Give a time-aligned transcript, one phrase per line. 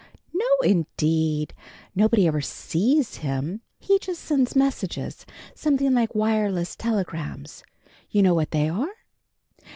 [0.33, 1.53] "No, indeed!
[1.93, 3.61] Nobody ever sees him.
[3.77, 7.63] He just sends messages, something like wireless telegrams.
[8.09, 8.89] You know what they are?"